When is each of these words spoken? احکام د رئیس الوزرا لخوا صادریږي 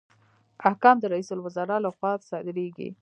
احکام 0.69 0.95
د 0.99 1.03
رئیس 1.13 1.29
الوزرا 1.31 1.77
لخوا 1.85 2.11
صادریږي 2.29 2.89